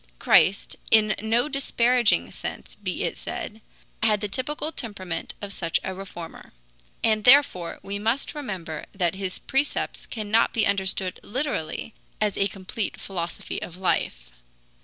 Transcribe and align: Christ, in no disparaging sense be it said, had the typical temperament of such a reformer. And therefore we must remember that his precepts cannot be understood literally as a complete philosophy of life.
Christ, 0.17 0.77
in 0.89 1.13
no 1.21 1.47
disparaging 1.47 2.31
sense 2.31 2.73
be 2.81 3.03
it 3.03 3.19
said, 3.19 3.61
had 4.01 4.19
the 4.19 4.27
typical 4.27 4.71
temperament 4.71 5.35
of 5.43 5.53
such 5.53 5.79
a 5.83 5.93
reformer. 5.93 6.53
And 7.03 7.23
therefore 7.23 7.77
we 7.83 7.99
must 7.99 8.33
remember 8.33 8.87
that 8.95 9.13
his 9.13 9.37
precepts 9.37 10.07
cannot 10.07 10.53
be 10.53 10.65
understood 10.65 11.19
literally 11.21 11.93
as 12.19 12.35
a 12.35 12.47
complete 12.47 12.99
philosophy 12.99 13.61
of 13.61 13.77
life. 13.77 14.31